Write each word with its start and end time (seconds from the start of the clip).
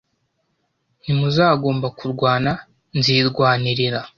Ntimuzagomba 1.01 1.87
kurwana 1.97 2.51
nzirwanirira 2.97 3.99